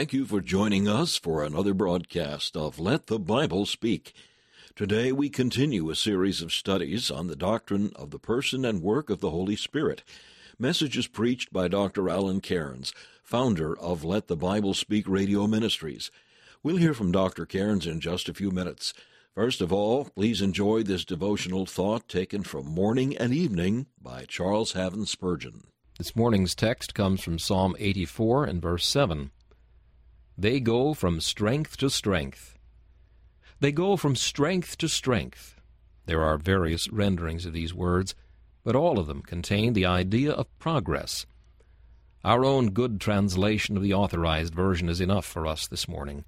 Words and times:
Thank 0.00 0.14
you 0.14 0.24
for 0.24 0.40
joining 0.40 0.88
us 0.88 1.18
for 1.18 1.44
another 1.44 1.74
broadcast 1.74 2.56
of 2.56 2.78
Let 2.78 3.08
the 3.08 3.18
Bible 3.18 3.66
Speak. 3.66 4.14
Today 4.74 5.12
we 5.12 5.28
continue 5.28 5.90
a 5.90 5.94
series 5.94 6.40
of 6.40 6.54
studies 6.54 7.10
on 7.10 7.26
the 7.26 7.36
doctrine 7.36 7.92
of 7.96 8.10
the 8.10 8.18
person 8.18 8.64
and 8.64 8.80
work 8.80 9.10
of 9.10 9.20
the 9.20 9.28
Holy 9.28 9.56
Spirit. 9.56 10.02
Messages 10.58 11.06
preached 11.06 11.52
by 11.52 11.68
Dr. 11.68 12.08
Alan 12.08 12.40
Cairns, 12.40 12.94
founder 13.22 13.78
of 13.78 14.02
Let 14.02 14.28
the 14.28 14.38
Bible 14.38 14.72
Speak 14.72 15.06
Radio 15.06 15.46
Ministries. 15.46 16.10
We'll 16.62 16.78
hear 16.78 16.94
from 16.94 17.12
Dr. 17.12 17.44
Cairns 17.44 17.86
in 17.86 18.00
just 18.00 18.26
a 18.30 18.34
few 18.34 18.50
minutes. 18.50 18.94
First 19.34 19.60
of 19.60 19.70
all, 19.70 20.06
please 20.06 20.40
enjoy 20.40 20.82
this 20.82 21.04
devotional 21.04 21.66
thought 21.66 22.08
taken 22.08 22.42
from 22.42 22.64
Morning 22.64 23.14
and 23.18 23.34
Evening 23.34 23.84
by 24.00 24.24
Charles 24.24 24.72
Haddon 24.72 25.04
Spurgeon. 25.04 25.64
This 25.98 26.16
morning's 26.16 26.54
text 26.54 26.94
comes 26.94 27.20
from 27.20 27.38
Psalm 27.38 27.76
84 27.78 28.46
and 28.46 28.62
verse 28.62 28.86
7. 28.86 29.32
They 30.40 30.58
go 30.58 30.94
from 30.94 31.20
strength 31.20 31.76
to 31.76 31.90
strength. 31.90 32.56
They 33.60 33.72
go 33.72 33.98
from 33.98 34.16
strength 34.16 34.78
to 34.78 34.88
strength. 34.88 35.60
There 36.06 36.22
are 36.22 36.38
various 36.38 36.88
renderings 36.88 37.44
of 37.44 37.52
these 37.52 37.74
words, 37.74 38.14
but 38.64 38.74
all 38.74 38.98
of 38.98 39.06
them 39.06 39.20
contain 39.20 39.74
the 39.74 39.84
idea 39.84 40.32
of 40.32 40.58
progress. 40.58 41.26
Our 42.24 42.42
own 42.42 42.70
good 42.70 43.02
translation 43.02 43.76
of 43.76 43.82
the 43.82 43.92
authorized 43.92 44.54
version 44.54 44.88
is 44.88 44.98
enough 44.98 45.26
for 45.26 45.46
us 45.46 45.68
this 45.68 45.86
morning. 45.86 46.24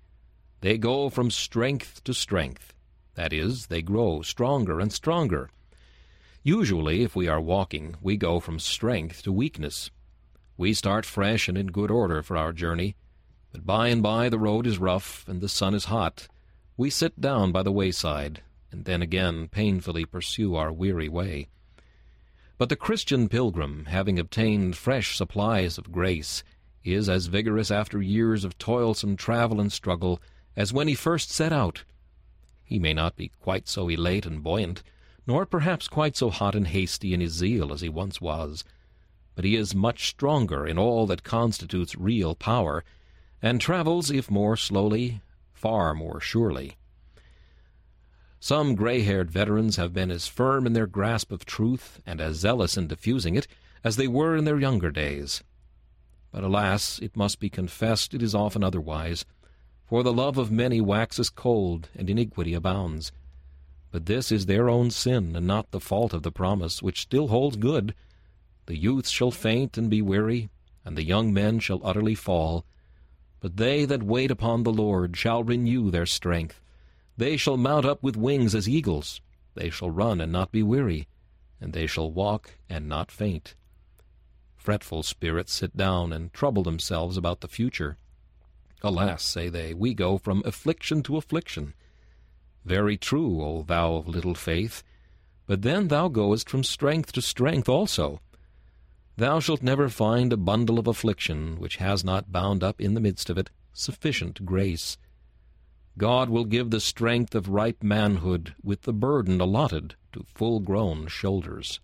They 0.61 0.77
go 0.77 1.09
from 1.09 1.31
strength 1.31 2.05
to 2.05 2.13
strength. 2.13 2.75
That 3.15 3.33
is, 3.33 3.69
they 3.69 3.81
grow 3.81 4.21
stronger 4.21 4.79
and 4.79 4.93
stronger. 4.93 5.49
Usually, 6.43 7.03
if 7.03 7.17
we 7.17 7.29
are 7.29 7.41
walking, 7.41 7.97
we 8.03 8.19
go 8.19 8.41
from 8.41 8.59
strength 8.59 9.23
to 9.23 9.33
weakness. 9.33 9.91
We 10.59 10.75
start 10.75 11.07
fresh 11.07 11.49
and 11.49 11.57
in 11.57 11.69
good 11.69 11.91
order 11.91 12.23
for 12.23 12.37
our 12.37 12.53
journey, 12.53 12.95
but 13.53 13.67
by 13.67 13.89
and 13.89 14.03
by 14.03 14.29
the 14.29 14.39
road 14.39 14.67
is 14.67 14.79
rough 14.79 15.25
and 15.29 15.41
the 15.41 15.49
sun 15.49 15.75
is 15.75 15.85
hot. 15.85 16.27
We 16.77 16.91
sit 16.91 17.21
down 17.21 17.53
by 17.53 17.63
the 17.63 17.71
wayside, 17.71 18.43
and 18.71 18.87
then 18.87 19.03
again 19.03 19.49
painfully 19.49 20.07
pursue 20.07 20.57
our 20.57 20.73
weary 20.73 21.09
way. 21.09 21.49
But 22.57 22.71
the 22.71 22.77
Christian 22.77 23.29
pilgrim, 23.29 23.85
having 23.87 24.19
obtained 24.19 24.77
fresh 24.77 25.17
supplies 25.17 25.77
of 25.79 25.93
grace, 25.93 26.43
is 26.83 27.09
as 27.09 27.27
vigorous 27.27 27.71
after 27.71 28.01
years 28.01 28.45
of 28.45 28.57
toilsome 28.57 29.17
travel 29.17 29.61
and 29.61 29.71
struggle 29.71 30.21
as 30.57 30.73
when 30.73 30.89
he 30.89 30.95
first 30.95 31.31
set 31.31 31.53
out. 31.53 31.85
He 32.65 32.79
may 32.79 32.95
not 32.95 33.17
be 33.17 33.29
quite 33.41 33.69
so 33.69 33.89
elate 33.89 34.27
and 34.27 34.43
buoyant, 34.43 34.83
nor 35.27 35.45
perhaps 35.45 35.89
quite 35.89 36.17
so 36.17 36.31
hot 36.31 36.55
and 36.55 36.69
hasty 36.69 37.13
in 37.13 37.21
his 37.21 37.33
zeal 37.33 37.73
as 37.73 37.81
he 37.81 37.89
once 37.89 38.21
was, 38.21 38.65
but 39.35 39.45
he 39.45 39.57
is 39.57 39.75
much 39.75 40.09
stronger 40.09 40.67
in 40.67 40.79
all 40.79 41.07
that 41.07 41.23
constitutes 41.23 41.97
real 41.97 42.35
power, 42.35 42.85
and 43.43 43.61
travels, 43.61 44.11
if 44.11 44.31
more 44.31 44.57
slowly, 44.57 45.21
far 45.53 45.93
more 45.95 46.21
surely. 46.21 46.77
Some 48.39 48.75
gray-haired 48.75 49.31
veterans 49.31 49.77
have 49.77 49.93
been 49.93 50.11
as 50.11 50.27
firm 50.27 50.67
in 50.67 50.73
their 50.73 50.87
grasp 50.87 51.31
of 51.31 51.45
truth 51.45 52.01
and 52.07 52.21
as 52.21 52.37
zealous 52.37 52.77
in 52.77 52.87
diffusing 52.87 53.35
it 53.35 53.47
as 53.85 53.97
they 53.97 54.09
were 54.09 54.37
in 54.37 54.45
their 54.45 54.59
younger 54.59 54.91
days. 54.91 55.43
But 56.33 56.45
alas, 56.45 56.99
it 57.01 57.17
must 57.17 57.41
be 57.41 57.51
confessed 57.51 58.15
it 58.15 58.23
is 58.23 58.35
often 58.35 58.65
otherwise, 58.65 59.25
for 59.85 60.03
the 60.03 60.13
love 60.13 60.39
of 60.39 60.51
many 60.51 60.81
waxes 60.81 61.29
cold, 61.29 61.89
and 61.95 62.09
iniquity 62.09 62.55
abounds. 62.55 63.13
But 63.91 64.07
this 64.07 64.33
is 64.33 64.47
their 64.47 64.71
own 64.71 64.91
sin, 64.91 65.37
and 65.37 65.47
not 65.47 65.71
the 65.71 65.81
fault 65.81 66.15
of 66.15 66.23
the 66.23 66.33
promise, 66.33 66.83
which 66.83 67.03
still 67.03 67.29
holds 67.29 67.57
good. 67.57 67.95
The 68.67 68.79
youth 68.79 69.07
shall 69.07 69.31
faint 69.31 69.77
and 69.77 69.91
be 69.91 70.01
weary, 70.01 70.49
and 70.85 70.97
the 70.97 71.05
young 71.05 71.33
men 71.33 71.59
shall 71.61 71.81
utterly 71.85 72.15
fall, 72.15 72.65
but 73.43 73.57
they 73.57 73.85
that 73.85 74.05
wait 74.05 74.31
upon 74.31 74.63
the 74.63 74.73
Lord 74.73 75.17
shall 75.17 75.43
renew 75.43 75.91
their 75.91 76.07
strength. 76.07 76.61
They 77.17 77.37
shall 77.37 77.57
mount 77.57 77.85
up 77.85 78.01
with 78.01 78.17
wings 78.17 78.55
as 78.55 78.69
eagles. 78.69 79.21
They 79.55 79.69
shall 79.69 79.91
run 79.91 80.21
and 80.21 80.31
not 80.31 80.53
be 80.53 80.63
weary, 80.63 81.09
and 81.61 81.73
they 81.73 81.89
shall 81.89 82.11
walk 82.11 82.53
and 82.71 82.89
not 82.89 83.11
faint. 83.11 83.57
Fretful 84.57 85.03
spirits 85.03 85.53
sit 85.53 85.77
down 85.77 86.13
and 86.13 86.33
trouble 86.33 86.63
themselves 86.63 87.17
about 87.17 87.41
the 87.41 87.49
future. 87.49 87.99
Alas, 88.81 89.25
say 89.25 89.49
they, 89.49 89.75
we 89.75 89.93
go 89.93 90.19
from 90.19 90.43
affliction 90.45 91.03
to 91.03 91.17
affliction. 91.17 91.75
Very 92.65 92.97
true, 92.97 93.43
O 93.43 93.63
thou 93.63 93.95
of 93.97 94.07
little 94.07 94.37
faith, 94.37 94.85
but 95.49 95.63
then 95.63 95.89
thou 95.89 96.07
goest 96.07 96.49
from 96.49 96.63
strength 96.63 97.11
to 97.13 97.21
strength 97.21 97.69
also. 97.69 98.21
Thou 99.17 99.41
shalt 99.41 99.63
never 99.63 99.89
find 99.89 100.33
a 100.33 100.39
bundle 100.39 100.79
of 100.79 100.87
affliction 100.87 101.59
which 101.59 101.77
has 101.77 102.03
not 102.03 102.33
bound 102.33 102.65
up 102.65 102.81
in 102.81 102.95
the 102.95 103.01
midst 103.01 103.29
of 103.29 103.37
it 103.37 103.51
sufficient 103.73 104.45
grace. 104.47 104.97
God 105.99 106.31
will 106.31 106.45
give 106.45 106.71
the 106.71 106.81
strength 106.81 107.35
of 107.35 107.51
ripe 107.51 107.83
manhood 107.83 108.55
with 108.63 108.83
the 108.83 108.93
burden 108.93 109.41
allotted 109.41 109.95
to 110.13 110.25
full-grown 110.35 111.09
shoulders. 111.09 111.81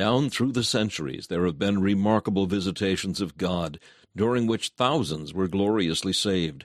Down 0.00 0.30
through 0.30 0.52
the 0.52 0.64
centuries, 0.64 1.26
there 1.26 1.44
have 1.44 1.58
been 1.58 1.82
remarkable 1.82 2.46
visitations 2.46 3.20
of 3.20 3.36
God, 3.36 3.78
during 4.16 4.46
which 4.46 4.70
thousands 4.70 5.34
were 5.34 5.46
gloriously 5.46 6.14
saved. 6.14 6.64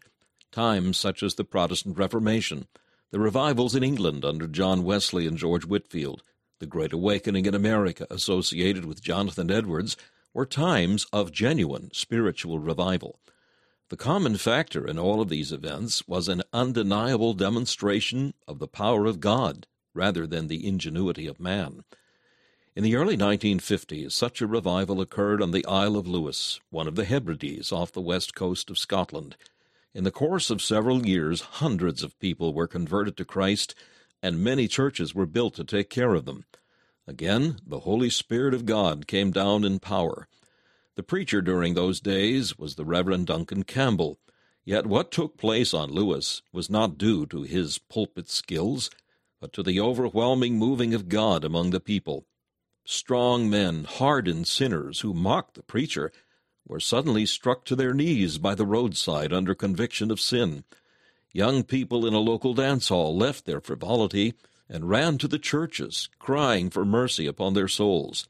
Times 0.53 0.97
such 0.97 1.21
as 1.21 1.35
the 1.35 1.43
Protestant 1.43 1.97
Reformation, 1.97 2.65
the 3.11 3.19
revivals 3.19 3.75
in 3.75 3.83
England 3.83 4.23
under 4.23 4.47
John 4.47 4.85
Wesley 4.85 5.27
and 5.27 5.37
George 5.37 5.65
Whitefield, 5.65 6.23
the 6.59 6.65
Great 6.65 6.93
Awakening 6.93 7.45
in 7.45 7.53
America 7.53 8.07
associated 8.09 8.85
with 8.85 9.03
Jonathan 9.03 9.51
Edwards, 9.51 9.97
were 10.33 10.45
times 10.45 11.05
of 11.11 11.33
genuine 11.33 11.89
spiritual 11.91 12.59
revival. 12.59 13.19
The 13.89 13.97
common 13.97 14.37
factor 14.37 14.87
in 14.87 14.97
all 14.97 15.19
of 15.19 15.27
these 15.27 15.51
events 15.51 16.07
was 16.07 16.29
an 16.29 16.41
undeniable 16.53 17.33
demonstration 17.33 18.33
of 18.47 18.59
the 18.59 18.69
power 18.69 19.05
of 19.05 19.19
God 19.19 19.67
rather 19.93 20.25
than 20.25 20.47
the 20.47 20.65
ingenuity 20.65 21.27
of 21.27 21.37
man. 21.37 21.83
In 22.77 22.83
the 22.83 22.97
early 22.97 23.15
1950s, 23.15 24.11
such 24.11 24.41
a 24.41 24.47
revival 24.47 24.99
occurred 24.99 25.41
on 25.41 25.51
the 25.51 25.65
Isle 25.65 25.95
of 25.95 26.09
Lewis, 26.09 26.59
one 26.71 26.89
of 26.89 26.95
the 26.95 27.05
Hebrides 27.05 27.71
off 27.71 27.93
the 27.93 28.01
west 28.01 28.35
coast 28.35 28.69
of 28.69 28.77
Scotland. 28.77 29.37
In 29.93 30.03
the 30.03 30.11
course 30.11 30.49
of 30.49 30.61
several 30.61 31.05
years, 31.05 31.39
hundreds 31.39 32.03
of 32.03 32.19
people 32.19 32.53
were 32.53 32.67
converted 32.67 33.15
to 33.15 33.23
Christ, 33.23 33.75
and 34.21 34.43
many 34.43 34.67
churches 34.67 35.15
were 35.15 35.25
built 35.25 35.53
to 35.53 35.63
take 35.63 35.89
care 35.89 36.15
of 36.15 36.25
them. 36.25 36.43
Again, 37.07 37.59
the 37.65 37.79
Holy 37.79 38.09
Spirit 38.09 38.53
of 38.53 38.65
God 38.65 39.07
came 39.07 39.31
down 39.31 39.63
in 39.63 39.79
power. 39.79 40.27
The 40.95 41.03
preacher 41.03 41.41
during 41.41 41.75
those 41.75 42.01
days 42.01 42.57
was 42.57 42.75
the 42.75 42.83
Reverend 42.83 43.27
Duncan 43.27 43.63
Campbell. 43.63 44.19
Yet 44.65 44.85
what 44.85 45.11
took 45.11 45.37
place 45.37 45.73
on 45.73 45.91
Lewis 45.91 46.41
was 46.51 46.69
not 46.69 46.97
due 46.97 47.25
to 47.27 47.43
his 47.43 47.77
pulpit 47.77 48.27
skills, 48.27 48.89
but 49.39 49.53
to 49.53 49.63
the 49.63 49.79
overwhelming 49.79 50.57
moving 50.57 50.93
of 50.93 51.07
God 51.07 51.45
among 51.45 51.69
the 51.69 51.79
people. 51.79 52.25
Strong 52.87 53.49
men, 53.49 53.83
hardened 53.83 54.47
sinners 54.47 54.99
who 54.99 55.13
mocked 55.13 55.55
the 55.55 55.63
preacher, 55.63 56.11
were 56.67 56.79
suddenly 56.79 57.25
struck 57.25 57.65
to 57.65 57.75
their 57.75 57.95
knees 57.95 58.37
by 58.37 58.53
the 58.53 58.65
roadside 58.65 59.33
under 59.33 59.55
conviction 59.55 60.11
of 60.11 60.19
sin. 60.19 60.63
Young 61.31 61.63
people 61.63 62.05
in 62.05 62.13
a 62.13 62.19
local 62.19 62.53
dance 62.53 62.89
hall 62.89 63.17
left 63.17 63.45
their 63.45 63.59
frivolity 63.59 64.35
and 64.69 64.89
ran 64.89 65.17
to 65.17 65.27
the 65.27 65.39
churches, 65.39 66.09
crying 66.19 66.69
for 66.69 66.85
mercy 66.85 67.25
upon 67.25 67.55
their 67.55 67.67
souls. 67.67 68.27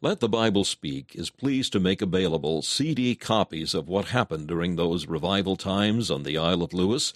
Let 0.00 0.20
the 0.20 0.28
Bible 0.28 0.64
Speak 0.64 1.14
is 1.14 1.30
pleased 1.30 1.72
to 1.72 1.80
make 1.80 2.02
available 2.02 2.62
CD 2.62 3.14
copies 3.14 3.74
of 3.74 3.88
what 3.88 4.06
happened 4.06 4.48
during 4.48 4.74
those 4.74 5.06
revival 5.06 5.56
times 5.56 6.10
on 6.10 6.24
the 6.24 6.36
Isle 6.36 6.62
of 6.62 6.74
Lewis, 6.74 7.12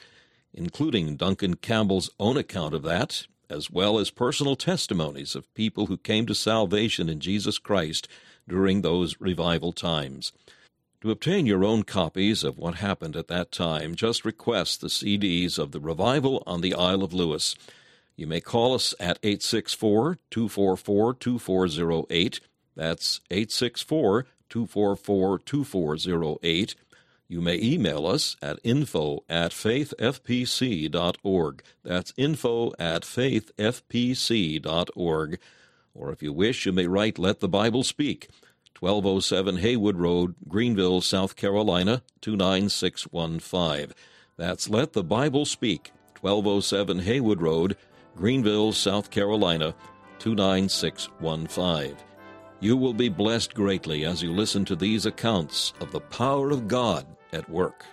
including 0.54 1.16
Duncan 1.16 1.54
Campbell's 1.54 2.10
own 2.20 2.36
account 2.36 2.72
of 2.72 2.82
that 2.82 3.26
as 3.52 3.70
well 3.70 3.98
as 3.98 4.10
personal 4.10 4.56
testimonies 4.56 5.36
of 5.36 5.52
people 5.54 5.86
who 5.86 5.96
came 5.96 6.26
to 6.26 6.34
salvation 6.34 7.08
in 7.08 7.20
Jesus 7.20 7.58
Christ 7.58 8.08
during 8.48 8.82
those 8.82 9.20
revival 9.20 9.72
times. 9.72 10.32
To 11.02 11.10
obtain 11.10 11.46
your 11.46 11.64
own 11.64 11.82
copies 11.82 12.44
of 12.44 12.58
what 12.58 12.76
happened 12.76 13.16
at 13.16 13.28
that 13.28 13.52
time, 13.52 13.94
just 13.94 14.24
request 14.24 14.80
the 14.80 14.86
CDs 14.86 15.58
of 15.58 15.72
the 15.72 15.80
Revival 15.80 16.42
on 16.46 16.60
the 16.60 16.74
Isle 16.74 17.02
of 17.02 17.12
Lewis. 17.12 17.56
You 18.16 18.26
may 18.26 18.40
call 18.40 18.74
us 18.74 18.94
at 19.00 19.18
864 19.22 20.18
244 20.30 21.14
2408. 21.14 22.40
That's 22.76 23.20
864 23.30 24.26
244 24.48 25.38
2408 25.40 26.74
you 27.32 27.40
may 27.40 27.58
email 27.60 28.06
us 28.06 28.36
at 28.42 28.60
info 28.62 29.24
at 29.26 29.52
faithfpc.org. 29.52 31.62
That's 31.82 32.12
info 32.18 32.72
at 32.78 33.02
faithfpc.org. 33.02 35.38
Or 35.94 36.10
if 36.12 36.22
you 36.22 36.32
wish, 36.32 36.64
you 36.66 36.72
may 36.72 36.86
write 36.86 37.18
Let 37.18 37.40
the 37.40 37.48
Bible 37.48 37.82
Speak, 37.82 38.28
1207 38.78 39.56
Haywood 39.56 39.96
Road, 39.96 40.34
Greenville, 40.46 41.00
South 41.00 41.34
Carolina, 41.34 42.02
29615. 42.20 43.94
That's 44.36 44.68
Let 44.68 44.92
the 44.92 45.02
Bible 45.02 45.46
Speak, 45.46 45.90
1207 46.20 46.98
Haywood 47.00 47.40
Road, 47.40 47.78
Greenville, 48.14 48.72
South 48.72 49.10
Carolina, 49.10 49.74
29615. 50.18 51.96
You 52.60 52.76
will 52.76 52.92
be 52.92 53.08
blessed 53.08 53.54
greatly 53.54 54.04
as 54.04 54.22
you 54.22 54.32
listen 54.32 54.66
to 54.66 54.76
these 54.76 55.06
accounts 55.06 55.72
of 55.80 55.92
the 55.92 56.00
power 56.00 56.50
of 56.50 56.68
God 56.68 57.06
at 57.32 57.48
work. 57.48 57.84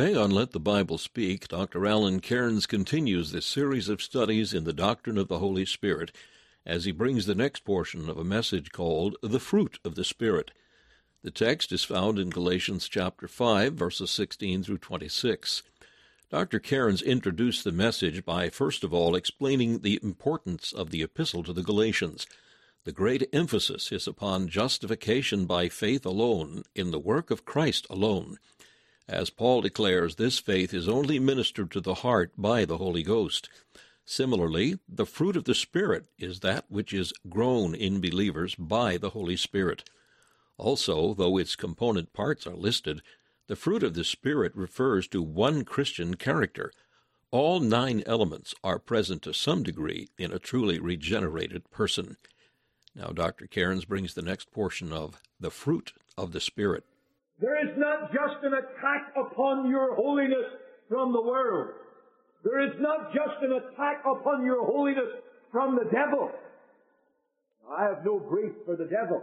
Today 0.00 0.14
on 0.14 0.30
Let 0.30 0.52
the 0.52 0.58
Bible 0.58 0.96
Speak, 0.96 1.46
Dr. 1.48 1.86
Alan 1.86 2.20
Cairns 2.20 2.64
continues 2.64 3.32
this 3.32 3.44
series 3.44 3.90
of 3.90 4.00
studies 4.00 4.54
in 4.54 4.64
the 4.64 4.72
doctrine 4.72 5.18
of 5.18 5.28
the 5.28 5.40
Holy 5.40 5.66
Spirit 5.66 6.10
as 6.64 6.86
he 6.86 6.90
brings 6.90 7.26
the 7.26 7.34
next 7.34 7.66
portion 7.66 8.08
of 8.08 8.16
a 8.16 8.24
message 8.24 8.72
called 8.72 9.18
The 9.22 9.38
Fruit 9.38 9.78
of 9.84 9.96
the 9.96 10.04
Spirit. 10.04 10.52
The 11.22 11.30
text 11.30 11.70
is 11.70 11.84
found 11.84 12.18
in 12.18 12.30
Galatians 12.30 12.88
chapter 12.88 13.28
5, 13.28 13.74
verses 13.74 14.10
16 14.10 14.62
through 14.62 14.78
26. 14.78 15.62
Dr. 16.30 16.58
Cairns 16.60 17.02
introduced 17.02 17.64
the 17.64 17.70
message 17.70 18.24
by 18.24 18.48
first 18.48 18.82
of 18.82 18.94
all 18.94 19.14
explaining 19.14 19.80
the 19.80 20.00
importance 20.02 20.72
of 20.72 20.92
the 20.92 21.02
epistle 21.02 21.42
to 21.42 21.52
the 21.52 21.62
Galatians. 21.62 22.26
The 22.84 22.92
great 22.92 23.28
emphasis 23.34 23.92
is 23.92 24.06
upon 24.06 24.48
justification 24.48 25.44
by 25.44 25.68
faith 25.68 26.06
alone, 26.06 26.62
in 26.74 26.90
the 26.90 26.98
work 26.98 27.30
of 27.30 27.44
Christ 27.44 27.86
alone. 27.90 28.38
As 29.10 29.28
Paul 29.28 29.60
declares, 29.62 30.14
this 30.14 30.38
faith 30.38 30.72
is 30.72 30.88
only 30.88 31.18
ministered 31.18 31.72
to 31.72 31.80
the 31.80 31.94
heart 31.94 32.30
by 32.38 32.64
the 32.64 32.78
Holy 32.78 33.02
Ghost. 33.02 33.48
Similarly, 34.04 34.78
the 34.88 35.04
fruit 35.04 35.34
of 35.34 35.46
the 35.46 35.54
Spirit 35.54 36.04
is 36.16 36.40
that 36.40 36.66
which 36.68 36.92
is 36.92 37.12
grown 37.28 37.74
in 37.74 38.00
believers 38.00 38.54
by 38.54 38.98
the 38.98 39.10
Holy 39.10 39.36
Spirit. 39.36 39.90
Also, 40.58 41.12
though 41.12 41.38
its 41.38 41.56
component 41.56 42.12
parts 42.12 42.46
are 42.46 42.54
listed, 42.54 43.02
the 43.48 43.56
fruit 43.56 43.82
of 43.82 43.94
the 43.94 44.04
Spirit 44.04 44.54
refers 44.54 45.08
to 45.08 45.22
one 45.22 45.64
Christian 45.64 46.14
character. 46.14 46.72
All 47.32 47.58
nine 47.58 48.04
elements 48.06 48.54
are 48.62 48.78
present 48.78 49.22
to 49.22 49.34
some 49.34 49.64
degree 49.64 50.10
in 50.18 50.30
a 50.30 50.38
truly 50.38 50.78
regenerated 50.78 51.68
person. 51.72 52.16
Now, 52.94 53.08
Dr. 53.08 53.48
Cairns 53.48 53.86
brings 53.86 54.14
the 54.14 54.22
next 54.22 54.52
portion 54.52 54.92
of 54.92 55.20
the 55.40 55.50
fruit 55.50 55.94
of 56.16 56.30
the 56.30 56.40
Spirit. 56.40 56.84
There 57.40 57.56
is 57.56 57.72
not 57.78 58.12
just 58.12 58.44
an 58.44 58.52
attack 58.52 59.12
upon 59.16 59.70
your 59.70 59.94
holiness 59.96 60.44
from 60.88 61.12
the 61.12 61.22
world. 61.22 61.70
There 62.44 62.60
is 62.66 62.74
not 62.80 63.12
just 63.12 63.42
an 63.42 63.52
attack 63.52 64.02
upon 64.04 64.44
your 64.44 64.64
holiness 64.64 65.08
from 65.50 65.76
the 65.76 65.88
devil. 65.90 66.30
I 67.70 67.84
have 67.84 68.04
no 68.04 68.18
grief 68.18 68.52
for 68.66 68.76
the 68.76 68.84
devil. 68.84 69.22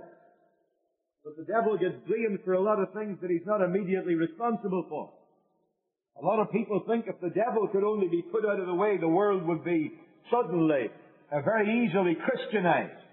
But 1.24 1.38
the 1.38 1.44
devil 1.44 1.78
gets 1.78 1.96
blamed 2.08 2.40
for 2.46 2.54
a 2.54 2.62
lot 2.62 2.80
of 2.80 2.94
things 2.94 3.18
that 3.22 3.30
he's 3.30 3.46
not 3.46 3.62
immediately 3.62 4.16
responsible 4.16 4.86
for. 4.90 5.12
A 6.22 6.26
lot 6.26 6.40
of 6.40 6.52
people 6.52 6.82
think 6.88 7.06
if 7.08 7.20
the 7.22 7.30
devil 7.30 7.68
could 7.68 7.84
only 7.84 8.08
be 8.08 8.22
put 8.22 8.46
out 8.46 8.60
of 8.60 8.66
the 8.66 8.74
way, 8.74 8.98
the 8.98 9.08
world 9.08 9.46
would 9.46 9.64
be 9.64 9.92
suddenly, 10.32 10.90
uh, 11.32 11.42
very 11.42 11.86
easily 11.86 12.16
Christianized. 12.16 13.07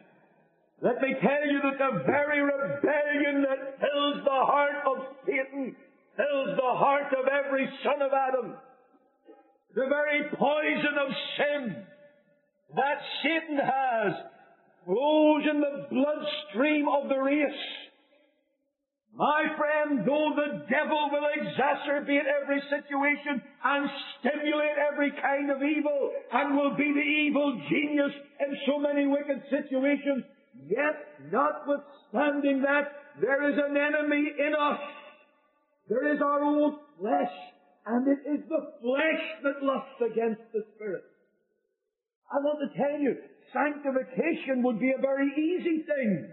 Let 0.85 1.01
me 1.01 1.17
tell 1.17 1.45
you 1.49 1.61
that 1.65 1.79
the 1.81 2.05
very 2.05 2.43
rebellion 2.43 3.41
that 3.49 3.81
fills 3.81 4.21
the 4.21 4.41
heart 4.45 4.85
of 4.85 5.17
Satan 5.25 5.75
fills 6.15 6.57
the 6.61 6.75
heart 6.77 7.09
of 7.17 7.25
every 7.25 7.67
son 7.83 8.03
of 8.03 8.13
Adam. 8.13 8.53
The 9.75 9.89
very 9.89 10.29
poison 10.37 10.95
of 11.01 11.09
sin 11.41 11.87
that 12.77 12.99
Satan 13.23 13.57
has 13.65 14.13
flows 14.85 15.45
in 15.51 15.61
the 15.65 15.89
bloodstream 15.89 16.85
of 16.87 17.09
the 17.09 17.17
race. 17.17 17.65
My 19.17 19.47
friend, 19.57 20.05
though 20.05 20.37
the 20.37 20.67
devil 20.69 21.09
will 21.11 21.29
exacerbate 21.33 22.29
every 22.29 22.61
situation 22.69 23.41
and 23.41 23.89
stimulate 24.21 24.77
every 24.93 25.13
kind 25.13 25.51
of 25.51 25.63
evil 25.63 26.13
and 26.31 26.55
will 26.55 26.77
be 26.77 26.93
the 26.93 27.01
evil 27.01 27.59
genius 27.71 28.13
in 28.41 28.59
so 28.67 28.79
many 28.79 29.07
wicked 29.07 29.41
situations, 29.49 30.25
yet 30.69 31.31
notwithstanding 31.31 32.63
that, 32.63 32.93
there 33.21 33.49
is 33.51 33.57
an 33.59 33.77
enemy 33.77 34.33
in 34.39 34.55
us. 34.55 34.81
There 35.89 36.15
is 36.15 36.21
our 36.21 36.43
old 36.43 36.79
flesh, 36.99 37.33
and 37.87 38.09
it 38.09 38.21
is 38.29 38.41
the 38.49 38.73
flesh 38.81 39.23
that 39.43 39.63
lusts 39.63 40.01
against 40.01 40.43
the 40.53 40.65
Spirit. 40.75 41.05
I 42.33 42.37
want 42.39 42.59
to 42.65 42.79
tell 42.79 42.99
you, 42.99 43.17
sanctification 43.53 44.63
would 44.63 44.81
be 44.81 44.93
a 44.97 45.01
very 45.01 45.31
easy 45.31 45.85
thing 45.87 46.29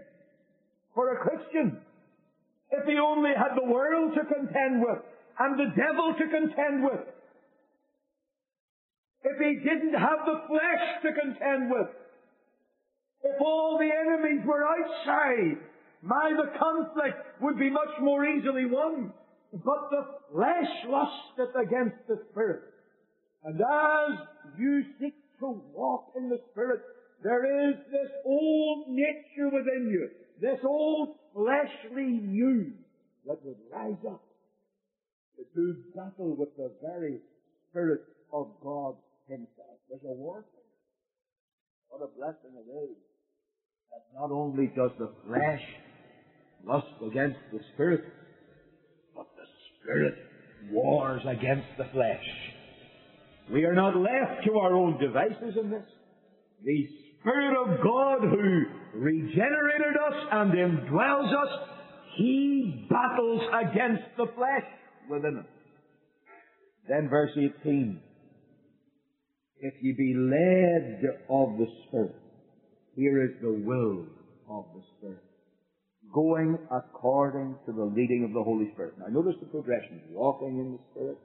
for 0.94 1.12
a 1.12 1.20
Christian 1.20 1.78
if 2.70 2.86
he 2.86 2.98
only 2.98 3.30
had 3.36 3.56
the 3.56 3.70
world 3.70 4.14
to 4.14 4.24
contend 4.24 4.80
with 4.80 4.98
and 5.38 5.58
the 5.58 5.72
devil 5.76 6.14
to 6.18 6.24
contend 6.24 6.84
with. 6.84 7.06
If 9.24 9.38
he 9.38 9.62
didn't 9.62 9.94
have 9.94 10.26
the 10.26 10.40
flesh 10.48 11.02
to 11.02 11.12
contend 11.12 11.70
with. 11.70 11.88
If 13.22 13.40
all 13.40 13.78
the 13.78 13.88
enemies 13.88 14.44
were 14.46 14.64
outside, 14.66 15.58
my, 16.02 16.32
the 16.36 16.58
conflict 16.58 17.40
would 17.40 17.58
be 17.58 17.70
much 17.70 17.94
more 18.00 18.26
easily 18.26 18.66
won. 18.66 19.12
But 19.52 19.90
the 19.90 20.04
flesh 20.32 20.70
lusteth 20.88 21.54
against 21.54 21.96
the 22.08 22.18
spirit. 22.30 22.62
And 23.44 23.60
as 23.60 24.18
you 24.58 24.82
seek 24.98 25.14
to 25.40 25.62
walk 25.74 26.12
in 26.16 26.28
the 26.28 26.40
spirit, 26.50 26.80
there 27.22 27.70
is 27.70 27.76
this 27.90 28.10
old 28.24 28.88
nature 28.88 29.50
within 29.52 29.90
you, 29.90 30.08
this 30.40 30.58
old 30.64 31.16
fleshly 31.34 32.20
you 32.28 32.72
that 33.26 33.44
would 33.44 33.56
rise 33.72 34.02
up 34.08 34.22
to 35.36 35.44
do 35.54 35.76
battle 35.94 36.34
with 36.36 36.56
the 36.56 36.72
very 36.82 37.18
Spirit 37.70 38.02
of 38.32 38.48
God 38.62 38.96
Himself. 39.28 39.80
There's 39.88 40.02
a 40.04 40.12
warfare. 40.12 40.44
What 41.88 42.02
a 42.02 42.10
blessing 42.18 42.52
it 42.56 42.68
is 42.68 42.96
that 43.92 44.18
not 44.18 44.30
only 44.30 44.68
does 44.68 44.90
the 44.98 45.10
flesh 45.26 45.60
lust 46.64 46.86
against 47.06 47.38
the 47.52 47.60
Spirit, 47.74 48.00
but 49.14 49.26
the 49.36 49.44
Spirit 49.82 50.14
wars 50.70 51.20
against 51.28 51.68
the 51.76 51.84
flesh. 51.92 52.24
We 53.52 53.64
are 53.64 53.74
not 53.74 53.96
left 53.96 54.46
to 54.46 54.58
our 54.58 54.72
own 54.72 54.98
devices 54.98 55.56
in 55.60 55.70
this. 55.70 55.84
The 56.64 56.88
Spirit 57.20 57.54
of 57.60 57.82
God 57.82 58.20
who 58.22 58.64
regenerated 58.98 59.96
us 60.08 60.26
and 60.32 60.52
indwells 60.52 61.32
us, 61.34 61.68
He 62.16 62.86
battles 62.88 63.42
against 63.62 64.04
the 64.16 64.26
flesh 64.34 64.68
within 65.10 65.38
us. 65.38 65.46
Then 66.88 67.08
verse 67.10 67.32
18. 67.36 68.00
If 69.60 69.74
ye 69.82 69.92
be 69.92 70.14
led 70.16 71.02
of 71.28 71.58
the 71.58 71.66
Spirit, 71.86 72.21
here 72.94 73.24
is 73.24 73.30
the 73.40 73.52
will 73.52 74.06
of 74.48 74.64
the 74.74 74.82
Spirit. 74.96 75.22
Going 76.12 76.58
according 76.70 77.56
to 77.66 77.72
the 77.72 77.84
leading 77.84 78.24
of 78.24 78.32
the 78.32 78.42
Holy 78.42 78.70
Spirit. 78.72 78.94
Now 78.98 79.06
notice 79.08 79.38
the 79.40 79.46
progression. 79.46 80.00
Walking 80.10 80.58
in 80.58 80.72
the 80.72 80.78
Spirit, 80.92 81.18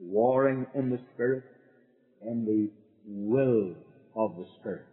warring 0.00 0.66
in 0.74 0.90
the 0.90 0.98
Spirit, 1.14 1.44
and 2.22 2.46
the 2.46 2.68
will 3.04 3.74
of 4.16 4.36
the 4.36 4.46
Spirit. 4.60 4.86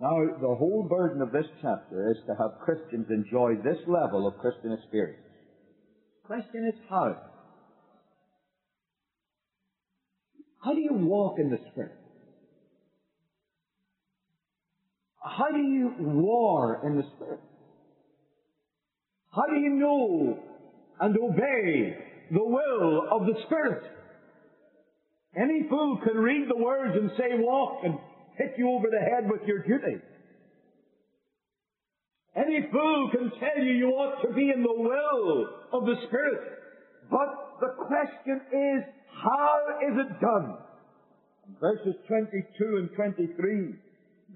Now, 0.00 0.16
the 0.40 0.56
whole 0.58 0.86
burden 0.88 1.22
of 1.22 1.30
this 1.30 1.46
chapter 1.62 2.10
is 2.10 2.18
to 2.26 2.34
have 2.34 2.58
Christians 2.58 3.06
enjoy 3.10 3.54
this 3.62 3.78
level 3.86 4.26
of 4.26 4.36
Christian 4.38 4.72
experience. 4.72 5.22
The 6.22 6.26
question 6.26 6.66
is 6.66 6.74
how? 6.90 7.14
How 10.64 10.74
do 10.74 10.80
you 10.80 10.94
walk 10.94 11.38
in 11.38 11.50
the 11.50 11.58
Spirit? 11.70 11.92
How 15.24 15.50
do 15.50 15.58
you 15.58 15.94
war 15.98 16.80
in 16.84 16.96
the 16.96 17.04
Spirit? 17.16 17.40
How 19.34 19.46
do 19.46 19.58
you 19.58 19.70
know 19.70 20.38
and 21.00 21.16
obey 21.16 21.96
the 22.30 22.44
will 22.44 23.08
of 23.10 23.26
the 23.26 23.34
Spirit? 23.46 23.84
Any 25.34 25.66
fool 25.68 25.98
can 26.04 26.18
read 26.18 26.48
the 26.48 26.62
words 26.62 26.94
and 26.94 27.10
say 27.16 27.38
walk 27.38 27.80
and 27.84 27.94
hit 28.36 28.54
you 28.58 28.70
over 28.70 28.88
the 28.90 29.00
head 29.00 29.28
with 29.30 29.40
your 29.48 29.62
duty. 29.62 30.00
Any 32.36 32.68
fool 32.70 33.10
can 33.10 33.32
tell 33.40 33.64
you 33.64 33.72
you 33.72 33.88
ought 33.88 34.20
to 34.28 34.34
be 34.34 34.50
in 34.54 34.62
the 34.62 34.74
will 34.76 35.48
of 35.72 35.86
the 35.86 35.94
Spirit. 36.06 36.40
But 37.10 37.60
the 37.60 37.74
question 37.86 38.40
is, 38.52 38.84
how 39.22 39.58
is 39.88 39.98
it 39.98 40.20
done? 40.20 40.58
Verses 41.60 41.94
22 42.08 42.76
and 42.76 42.90
23 42.94 43.74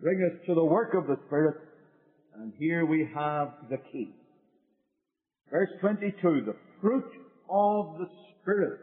bring 0.01 0.23
us 0.23 0.47
to 0.47 0.55
the 0.55 0.65
work 0.65 0.95
of 0.95 1.07
the 1.07 1.17
Spirit, 1.27 1.57
and 2.37 2.53
here 2.59 2.87
we 2.87 3.09
have 3.15 3.49
the 3.71 3.79
key. 3.93 4.11
Verse 5.51 5.71
22, 5.81 6.43
the 6.47 6.57
fruit 6.81 7.11
of 7.51 7.99
the 7.99 8.07
Spirit 8.41 8.81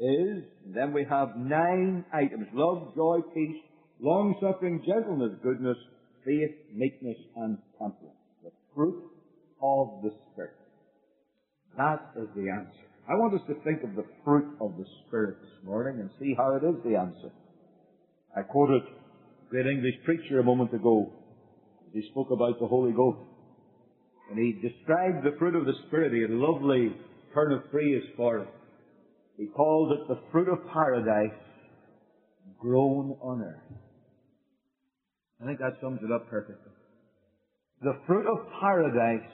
is, 0.00 0.44
then 0.74 0.92
we 0.92 1.06
have 1.08 1.36
nine 1.36 2.04
items. 2.12 2.46
Love, 2.52 2.94
joy, 2.94 3.18
peace, 3.34 3.62
long-suffering, 4.00 4.82
gentleness, 4.86 5.38
goodness, 5.42 5.76
faith, 6.24 6.54
meekness, 6.74 7.16
and 7.36 7.58
temperance. 7.78 8.16
The 8.44 8.50
fruit 8.74 9.02
of 9.62 10.02
the 10.02 10.10
Spirit. 10.32 10.54
That 11.76 12.10
is 12.16 12.28
the 12.34 12.50
answer. 12.50 12.86
I 13.08 13.14
want 13.14 13.34
us 13.34 13.46
to 13.48 13.54
think 13.64 13.82
of 13.82 13.96
the 13.96 14.04
fruit 14.24 14.56
of 14.60 14.76
the 14.76 14.84
Spirit 15.06 15.36
this 15.40 15.64
morning 15.64 16.00
and 16.00 16.10
see 16.20 16.34
how 16.36 16.54
it 16.56 16.64
is 16.64 16.76
the 16.84 16.96
answer. 16.98 17.32
I 18.36 18.42
quoted 18.42 18.82
great 19.50 19.66
English 19.66 19.94
preacher 20.04 20.40
a 20.40 20.44
moment 20.44 20.72
ago. 20.74 21.10
He 21.92 22.02
spoke 22.10 22.30
about 22.30 22.60
the 22.60 22.66
Holy 22.66 22.92
Ghost. 22.92 23.18
And 24.30 24.38
he 24.38 24.60
described 24.60 25.24
the 25.24 25.36
fruit 25.38 25.54
of 25.54 25.64
the 25.64 25.72
Spirit. 25.86 26.12
He 26.12 26.20
had 26.20 26.30
a 26.30 26.34
lovely 26.34 26.94
turn 27.32 27.52
of 27.52 27.62
phrase 27.70 28.02
for 28.16 28.40
it. 28.40 28.48
He 29.38 29.46
called 29.46 29.92
it 29.92 30.08
the 30.08 30.20
fruit 30.30 30.48
of 30.48 30.58
paradise 30.72 31.38
grown 32.58 33.16
on 33.22 33.42
earth. 33.42 33.78
I 35.40 35.46
think 35.46 35.60
that 35.60 35.78
sums 35.80 36.00
it 36.02 36.12
up 36.12 36.28
perfectly. 36.28 36.72
The 37.80 37.98
fruit 38.06 38.26
of 38.26 38.38
paradise 38.60 39.30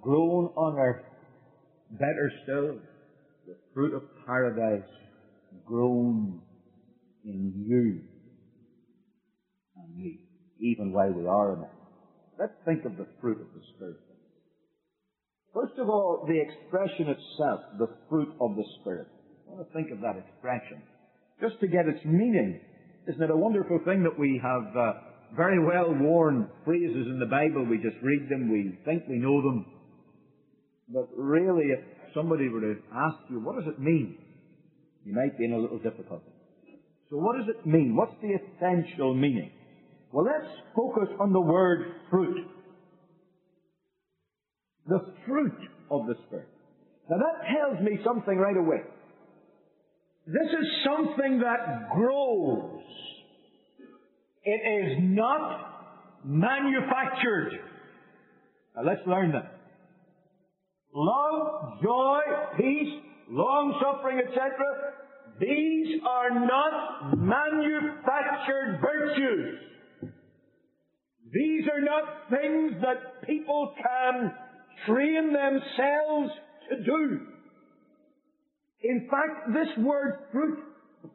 grown 0.00 0.46
on 0.56 0.78
earth. 0.78 1.04
Better 1.90 2.32
still, 2.44 2.78
the 3.46 3.56
fruit 3.74 3.94
of 3.94 4.02
paradise 4.24 4.88
grown 5.66 6.40
in 7.24 7.52
you 7.66 8.15
even 10.60 10.92
while 10.92 11.12
we 11.12 11.26
are 11.26 11.54
in 11.54 11.62
it. 11.62 11.70
Let's 12.38 12.56
think 12.64 12.84
of 12.84 12.96
the 12.96 13.06
fruit 13.20 13.40
of 13.40 13.48
the 13.54 13.62
Spirit. 13.74 13.96
First 15.54 15.78
of 15.78 15.88
all, 15.88 16.26
the 16.28 16.38
expression 16.38 17.08
itself, 17.08 17.60
the 17.78 17.88
fruit 18.10 18.28
of 18.40 18.56
the 18.56 18.64
Spirit. 18.80 19.08
I 19.48 19.54
want 19.54 19.66
to 19.66 19.72
think 19.72 19.90
of 19.90 20.00
that 20.02 20.16
expression. 20.16 20.82
Just 21.40 21.60
to 21.60 21.66
get 21.66 21.88
its 21.88 22.04
meaning. 22.04 22.60
Isn't 23.08 23.22
it 23.22 23.30
a 23.30 23.36
wonderful 23.36 23.80
thing 23.84 24.02
that 24.02 24.18
we 24.18 24.40
have 24.42 24.76
uh, 24.76 24.92
very 25.34 25.58
well 25.64 25.94
worn 25.94 26.48
phrases 26.64 27.06
in 27.06 27.18
the 27.18 27.26
Bible? 27.26 27.64
We 27.64 27.78
just 27.78 27.96
read 28.02 28.28
them, 28.28 28.50
we 28.50 28.78
think 28.84 29.04
we 29.08 29.16
know 29.16 29.40
them. 29.40 29.66
But 30.92 31.08
really, 31.16 31.66
if 31.72 31.80
somebody 32.14 32.48
were 32.48 32.60
to 32.60 32.74
ask 32.94 33.16
you, 33.30 33.40
what 33.40 33.56
does 33.56 33.66
it 33.66 33.80
mean? 33.80 34.18
You 35.04 35.14
might 35.14 35.38
be 35.38 35.44
in 35.44 35.52
a 35.52 35.58
little 35.58 35.78
difficulty. 35.78 36.30
So 37.10 37.16
what 37.16 37.38
does 37.38 37.48
it 37.48 37.64
mean? 37.64 37.94
What's 37.94 38.14
the 38.20 38.34
essential 38.34 39.14
meaning? 39.14 39.52
Well, 40.16 40.24
let's 40.24 40.50
focus 40.74 41.14
on 41.20 41.34
the 41.34 41.40
word 41.42 41.92
fruit. 42.08 42.48
The 44.86 45.12
fruit 45.26 45.58
of 45.90 46.06
the 46.06 46.14
Spirit. 46.26 46.48
Now 47.10 47.18
that 47.18 47.46
tells 47.54 47.84
me 47.84 47.98
something 48.02 48.38
right 48.38 48.56
away. 48.56 48.78
This 50.26 50.48
is 50.58 50.66
something 50.86 51.40
that 51.40 51.90
grows. 51.94 52.80
It 54.42 54.86
is 54.86 54.98
not 55.02 56.22
manufactured. 56.24 57.52
Now 58.74 58.84
let's 58.86 59.06
learn 59.06 59.32
that. 59.32 59.52
Love, 60.94 61.82
joy, 61.82 62.20
peace, 62.56 63.02
long 63.28 63.78
suffering, 63.84 64.22
etc. 64.26 64.48
These 65.38 66.00
are 66.08 66.30
not 66.30 67.18
manufactured 67.18 68.80
virtues. 68.80 69.58
These 71.32 71.64
are 71.72 71.80
not 71.80 72.30
things 72.30 72.74
that 72.82 73.26
people 73.26 73.74
can 73.76 74.32
train 74.86 75.32
themselves 75.32 76.30
to 76.70 76.84
do. 76.84 77.20
In 78.82 79.08
fact, 79.10 79.52
this 79.52 79.84
word 79.84 80.18
fruit 80.30 80.58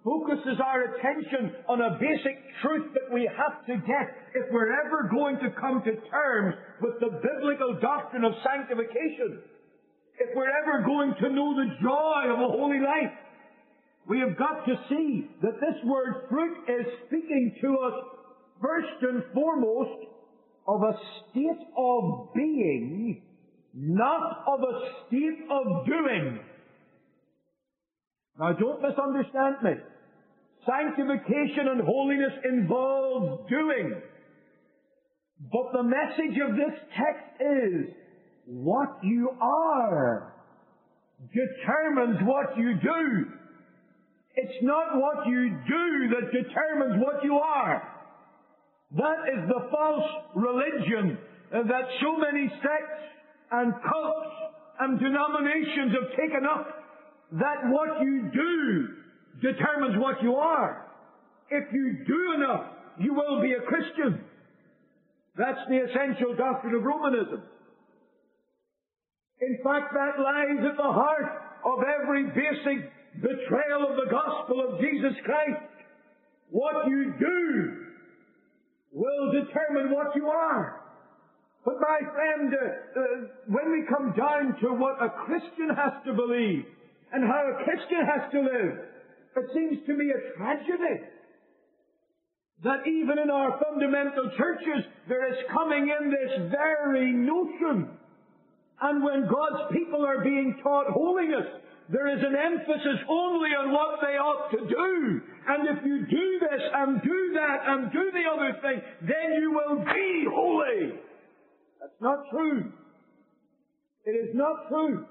focuses 0.03 0.59
our 0.63 0.95
attention 0.95 1.55
on 1.67 1.81
a 1.81 1.97
basic 1.99 2.39
truth 2.61 2.93
that 2.93 3.13
we 3.13 3.29
have 3.29 3.65
to 3.67 3.75
get 3.87 4.07
if 4.35 4.51
we're 4.51 4.71
ever 4.85 5.09
going 5.11 5.37
to 5.39 5.49
come 5.59 5.81
to 5.83 5.95
terms 6.09 6.55
with 6.81 6.99
the 6.99 7.19
biblical 7.21 7.79
doctrine 7.81 8.25
of 8.25 8.33
sanctification. 8.43 9.39
If 10.19 10.35
we're 10.35 10.51
ever 10.51 10.83
going 10.85 11.15
to 11.21 11.29
know 11.29 11.55
the 11.55 11.75
joy 11.81 12.33
of 12.33 12.39
a 12.39 12.51
holy 12.51 12.79
life. 12.79 13.15
We 14.09 14.19
have 14.19 14.37
got 14.37 14.65
to 14.65 14.75
see 14.89 15.29
that 15.41 15.59
this 15.61 15.77
word 15.85 16.25
fruit 16.29 16.57
is 16.67 16.85
speaking 17.07 17.55
to 17.61 17.77
us 17.77 18.20
first 18.61 19.01
and 19.01 19.23
foremost 19.33 20.07
of 20.67 20.81
a 20.83 20.93
state 21.31 21.67
of 21.77 22.33
being, 22.33 23.21
not 23.73 24.43
of 24.47 24.59
a 24.61 25.07
state 25.07 25.39
of 25.49 25.85
doing. 25.85 26.39
Now 28.39 28.53
don't 28.53 28.81
misunderstand 28.81 29.55
me. 29.63 29.71
Sanctification 30.65 31.67
and 31.69 31.81
holiness 31.81 32.33
involves 32.45 33.49
doing. 33.49 34.01
But 35.51 35.71
the 35.73 35.83
message 35.83 36.37
of 36.47 36.55
this 36.55 36.79
text 36.95 37.41
is, 37.41 37.95
what 38.45 38.99
you 39.03 39.29
are 39.41 40.33
determines 41.33 42.19
what 42.23 42.57
you 42.57 42.73
do. 42.81 43.25
It's 44.35 44.63
not 44.63 44.95
what 44.95 45.27
you 45.27 45.49
do 45.67 46.09
that 46.09 46.31
determines 46.31 47.03
what 47.03 47.23
you 47.23 47.35
are. 47.35 48.00
That 48.97 49.19
is 49.31 49.47
the 49.47 49.69
false 49.71 50.09
religion 50.35 51.17
that 51.51 51.85
so 52.01 52.17
many 52.17 52.47
sects 52.61 53.01
and 53.51 53.73
cults 53.73 54.35
and 54.79 54.99
denominations 54.99 55.93
have 55.93 56.09
taken 56.11 56.45
up 56.45 56.67
that 57.33 57.69
what 57.69 58.01
you 58.01 58.29
do 58.33 58.87
determines 59.41 59.97
what 59.97 60.21
you 60.21 60.35
are. 60.35 60.87
If 61.49 61.71
you 61.73 62.03
do 62.05 62.33
enough, 62.35 62.65
you 62.99 63.13
will 63.13 63.41
be 63.41 63.53
a 63.53 63.61
Christian. 63.61 64.23
That's 65.37 65.59
the 65.69 65.77
essential 65.77 66.35
doctrine 66.35 66.75
of 66.75 66.83
Romanism. 66.83 67.43
In 69.41 69.57
fact, 69.63 69.93
that 69.93 70.21
lies 70.21 70.59
at 70.69 70.77
the 70.77 70.83
heart 70.83 71.41
of 71.65 71.79
every 71.83 72.25
basic 72.25 72.91
betrayal 73.21 73.87
of 73.89 73.95
the 73.95 74.11
gospel 74.11 74.61
of 74.67 74.79
Jesus 74.81 75.13
Christ. 75.23 75.63
What 76.49 76.87
you 76.87 77.13
do 77.17 77.90
will 78.91 79.31
determine 79.31 79.91
what 79.91 80.15
you 80.15 80.27
are. 80.27 80.81
But 81.63 81.75
my 81.79 81.99
friend, 82.13 82.53
uh, 82.53 82.99
uh, 82.99 83.03
when 83.47 83.71
we 83.71 83.85
come 83.87 84.13
down 84.17 84.59
to 84.61 84.73
what 84.73 85.01
a 85.01 85.09
Christian 85.25 85.69
has 85.75 85.93
to 86.05 86.13
believe 86.13 86.65
and 87.13 87.23
how 87.23 87.43
a 87.53 87.63
Christian 87.63 88.05
has 88.05 88.31
to 88.31 88.39
live, 88.41 88.73
it 89.37 89.45
seems 89.53 89.85
to 89.85 89.93
me 89.93 90.11
a 90.11 90.37
tragedy 90.37 91.05
that 92.63 92.85
even 92.87 93.17
in 93.17 93.29
our 93.29 93.59
fundamental 93.63 94.31
churches 94.37 94.85
there 95.07 95.31
is 95.31 95.37
coming 95.51 95.89
in 95.89 96.09
this 96.09 96.51
very 96.51 97.11
notion. 97.11 97.89
And 98.81 99.03
when 99.03 99.29
God's 99.29 99.71
people 99.71 100.05
are 100.05 100.23
being 100.23 100.59
taught 100.63 100.87
holiness, 100.89 101.45
there 101.89 102.07
is 102.07 102.23
an 102.23 102.35
emphasis 102.35 103.03
only 103.09 103.49
on 103.49 103.71
what 103.71 103.99
they 104.01 104.15
ought 104.17 104.49
to 104.51 104.57
do. 104.57 105.21
And 105.47 105.67
if 105.77 105.85
you 105.85 106.05
do 106.05 106.39
this 106.39 106.61
and 106.73 107.01
do 107.01 107.33
that 107.35 107.57
and 107.67 107.91
do 107.91 108.11
the 108.11 108.23
other 108.31 108.57
thing, 108.61 108.81
then 109.01 109.41
you 109.41 109.51
will 109.51 109.83
be 109.83 110.25
holy. 110.29 110.99
That's 111.81 111.99
not 111.99 112.29
true. 112.29 112.71
It 114.05 114.11
is 114.11 114.35
not 114.35 114.69
true. 114.69 115.05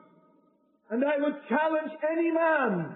And 0.90 1.04
I 1.04 1.18
would 1.18 1.36
challenge 1.48 1.92
any 2.10 2.30
man 2.30 2.94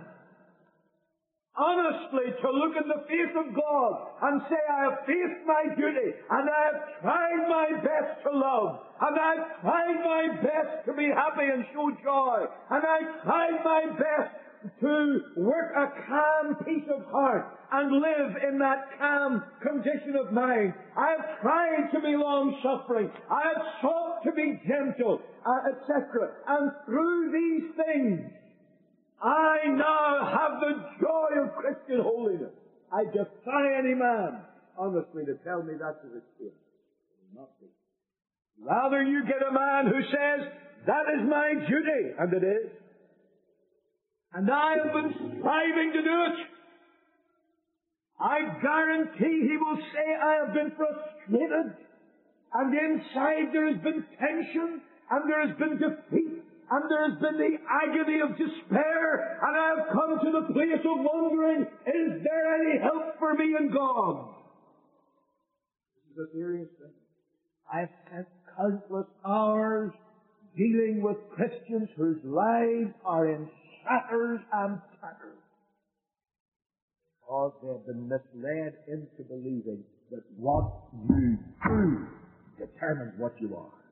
honestly 1.57 2.35
to 2.43 2.51
look 2.51 2.75
in 2.77 2.89
the 2.89 3.07
face 3.07 3.35
of 3.39 3.55
God 3.55 3.93
and 4.23 4.43
say, 4.51 4.59
I 4.59 4.91
have 4.91 4.99
faced 5.07 5.47
my 5.47 5.75
duty 5.75 6.11
and 6.31 6.51
I 6.51 6.61
have 6.73 6.81
tried 7.01 7.49
my 7.49 7.69
best 7.79 8.23
to 8.27 8.31
love 8.37 8.81
and 9.01 9.19
I've 9.19 9.61
tried 9.63 9.99
my 10.03 10.23
best 10.43 10.87
to 10.87 10.93
be 10.95 11.07
happy 11.15 11.47
and 11.47 11.65
show 11.73 11.91
joy 12.03 12.47
and 12.71 12.83
I've 12.83 13.23
tried 13.23 13.65
my 13.65 13.87
best 13.95 14.35
to 14.81 15.21
work 15.37 15.73
a 15.77 15.93
calm 16.09 16.57
peace 16.65 16.89
of 16.89 17.05
heart 17.13 17.47
and 17.73 17.93
live 17.93 18.43
in 18.49 18.59
that 18.59 18.99
calm 18.99 19.45
condition 19.63 20.17
of 20.17 20.33
mind. 20.33 20.73
I 20.97 21.11
have 21.11 21.41
tried 21.43 21.91
to 21.93 22.01
be 22.01 22.17
long 22.17 22.59
suffering. 22.63 23.11
I 23.31 23.43
have 23.43 23.63
sought 23.83 24.23
to 24.25 24.33
be 24.33 24.61
gentle, 24.67 25.21
uh, 25.45 25.71
etc. 25.71 26.31
And 26.49 26.73
through 26.87 27.33
these 27.33 27.85
things, 27.85 28.31
I 29.25 29.57
now 29.69 30.37
have 30.37 30.61
the 30.61 30.75
joy 31.01 31.43
of 31.43 31.57
Christian 31.57 32.01
holiness. 32.03 32.53
I 32.93 33.05
defy 33.05 33.79
any 33.79 33.95
man, 33.95 34.43
honestly, 34.77 35.25
to 35.25 35.35
tell 35.45 35.63
me 35.63 35.75
that's 35.81 35.97
his 36.05 36.21
experience. 36.21 36.61
Not. 37.35 37.49
Rather, 38.61 39.03
you 39.03 39.25
get 39.25 39.41
a 39.43 39.53
man 39.53 39.87
who 39.87 40.01
says, 40.13 40.53
that 40.87 41.05
is 41.17 41.29
my 41.29 41.55
duty, 41.67 42.13
and 42.19 42.33
it 42.35 42.45
is. 42.45 42.71
And 44.35 44.51
I 44.51 44.77
have 44.83 44.93
been 44.93 45.15
striving 45.41 45.93
to 45.95 46.03
do 46.03 46.25
it. 46.29 46.47
I 48.21 48.39
guarantee 48.63 49.49
he 49.49 49.57
will 49.57 49.79
say, 49.93 50.15
I 50.23 50.45
have 50.45 50.55
been 50.55 50.73
frustrated, 50.77 51.73
and 52.53 52.75
inside 52.75 53.53
there 53.53 53.73
has 53.73 53.83
been 53.83 54.05
tension, 54.21 54.81
and 55.11 55.31
there 55.31 55.47
has 55.49 55.57
been 55.59 55.79
defeat, 55.79 56.34
and 56.71 56.91
there 56.91 57.11
has 57.11 57.19
been 57.21 57.37
the 57.39 57.57
agony 57.69 58.21
of 58.21 58.31
despair, 58.39 59.39
and 59.43 59.57
I 59.57 59.67
have 59.77 59.87
come 59.93 60.19
to 60.25 60.31
the 60.41 60.53
place 60.53 60.81
of 60.81 60.99
wondering, 61.05 61.63
is 61.63 62.23
there 62.25 62.55
any 62.55 62.81
help 62.81 63.19
for 63.19 63.35
me 63.35 63.55
in 63.59 63.71
God? 63.73 64.29
This 66.17 66.25
is 66.25 66.31
a 66.31 66.37
serious 66.37 66.69
thing. 66.81 66.93
I've 67.73 67.89
spent 68.07 68.27
countless 68.57 69.07
hours 69.27 69.93
dealing 70.57 71.03
with 71.03 71.17
Christians 71.35 71.89
whose 71.97 72.19
lives 72.25 72.95
are 73.05 73.29
in 73.29 73.49
shatters 73.83 74.41
and 74.53 74.79
tatters 75.01 75.45
because 77.21 77.53
they 77.63 77.69
have 77.69 77.87
been 77.87 78.09
misled 78.09 78.75
into 78.87 79.23
believing 79.29 79.83
that 80.11 80.23
what 80.37 80.71
you 81.09 81.39
do 81.67 82.07
determines 82.59 83.13
what 83.19 83.33
you 83.41 83.57
are. 83.57 83.84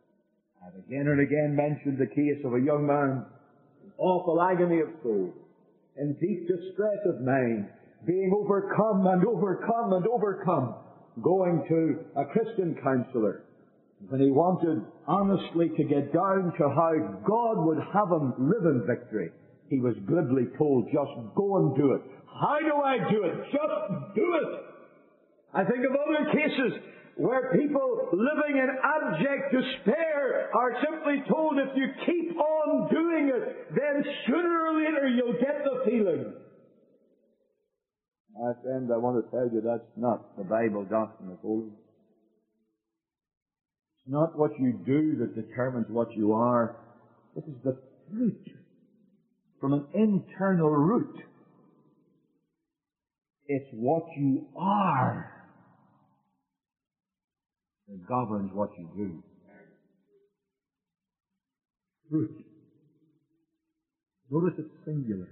I've 0.64 0.78
again 0.78 1.08
and 1.08 1.20
again 1.20 1.56
mentioned 1.56 1.98
the 1.98 2.06
case 2.06 2.38
of 2.44 2.54
a 2.54 2.60
young 2.60 2.86
man 2.86 3.26
in 3.82 3.90
awful 3.98 4.40
agony 4.40 4.78
of 4.78 4.94
soul, 5.02 5.34
in 5.96 6.14
deep 6.20 6.46
distress 6.46 7.02
of 7.06 7.20
mind, 7.20 7.66
being 8.06 8.30
overcome 8.30 9.06
and 9.08 9.26
overcome 9.26 9.92
and 9.92 10.06
overcome, 10.06 10.76
going 11.20 11.64
to 11.66 12.20
a 12.20 12.24
Christian 12.26 12.76
counselor. 12.78 13.42
When 14.06 14.20
he 14.20 14.30
wanted 14.30 14.86
honestly 15.08 15.70
to 15.76 15.82
get 15.82 16.12
down 16.12 16.52
to 16.58 16.68
how 16.70 16.92
God 17.26 17.66
would 17.66 17.78
have 17.92 18.10
him 18.14 18.34
live 18.38 18.62
in 18.62 18.86
victory, 18.86 19.30
he 19.68 19.80
was 19.80 19.94
glibly 20.06 20.46
told, 20.58 20.86
just 20.92 21.10
go 21.34 21.56
and 21.58 21.74
do 21.74 21.92
it. 21.92 22.02
How 22.26 22.58
do 22.60 22.76
I 22.82 23.10
do 23.10 23.24
it? 23.24 23.34
Just 23.50 24.14
do 24.14 24.38
it. 24.38 24.62
I 25.54 25.64
think 25.64 25.82
of 25.84 25.90
other 25.90 26.30
cases 26.30 26.78
where 27.16 27.52
people 27.52 28.08
living 28.12 28.60
in 28.60 28.68
abject 28.82 29.52
despair 29.52 30.50
are 30.54 30.72
simply 30.82 31.22
told 31.28 31.58
if 31.58 31.76
you 31.76 31.88
keep 32.06 32.36
on 32.38 32.88
doing 32.90 33.30
it, 33.34 33.74
then 33.74 34.04
sooner 34.26 34.66
or 34.66 34.74
later 34.78 35.08
you'll 35.08 35.34
get 35.34 35.62
the 35.64 35.90
feeling. 35.90 36.32
My 38.34 38.52
friend, 38.62 38.90
I 38.92 38.96
want 38.96 39.24
to 39.24 39.30
tell 39.30 39.48
you 39.52 39.60
that's 39.60 39.88
not 39.96 40.36
the 40.38 40.44
Bible 40.44 40.84
doctrine 40.84 41.32
of 41.32 41.38
holiness. 41.40 41.74
It's 43.98 44.10
not 44.10 44.36
what 44.38 44.58
you 44.58 44.72
do 44.84 45.16
that 45.18 45.34
determines 45.34 45.86
what 45.90 46.12
you 46.16 46.32
are. 46.32 46.76
This 47.36 47.44
is 47.44 47.54
the 47.62 47.76
fruit 48.10 48.42
from 49.60 49.74
an 49.74 49.84
internal 49.94 50.70
root. 50.70 51.14
It's 53.46 53.68
what 53.72 54.04
you 54.16 54.46
are 54.56 55.41
that 57.92 58.08
governs 58.08 58.50
what 58.54 58.70
you 58.78 58.88
do. 58.96 59.22
Fruit. 62.10 62.44
Notice 64.30 64.54
it's 64.58 64.84
singular, 64.86 65.28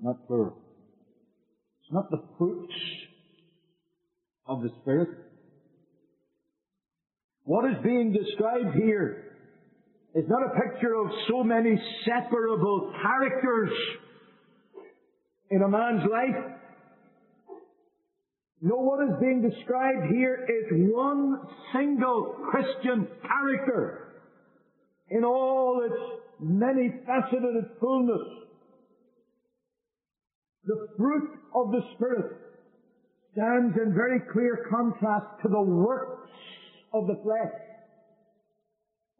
not 0.00 0.26
plural. 0.26 0.56
It's 1.80 1.92
not 1.92 2.10
the 2.10 2.22
fruits 2.38 2.74
of 4.46 4.62
the 4.62 4.70
Spirit. 4.82 5.10
What 7.44 7.64
is 7.70 7.76
being 7.84 8.12
described 8.12 8.76
here 8.76 9.24
is 10.14 10.24
not 10.28 10.42
a 10.42 10.60
picture 10.60 10.94
of 10.94 11.06
so 11.28 11.44
many 11.44 11.80
separable 12.04 12.92
characters 13.00 13.70
in 15.50 15.62
a 15.62 15.68
man's 15.68 16.02
life. 16.10 16.59
No, 18.62 18.76
what 18.76 19.02
is 19.08 19.14
being 19.20 19.40
described 19.40 20.12
here 20.12 20.46
is 20.46 20.92
one 20.92 21.40
single 21.72 22.36
Christian 22.50 23.08
character 23.22 24.12
in 25.08 25.24
all 25.24 25.82
its 25.84 26.22
many 26.40 26.90
faceted 27.06 27.64
fullness. 27.80 28.28
The 30.64 30.88
fruit 30.98 31.30
of 31.54 31.70
the 31.72 31.80
Spirit 31.94 32.36
stands 33.32 33.76
in 33.82 33.94
very 33.94 34.20
clear 34.32 34.66
contrast 34.70 35.42
to 35.42 35.48
the 35.48 35.62
works 35.62 36.28
of 36.92 37.06
the 37.06 37.18
flesh. 37.22 37.54